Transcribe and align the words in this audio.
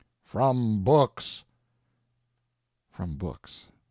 "From 0.23 0.83
books." 0.83 1.45
From 2.89 3.17
books! 3.17 3.67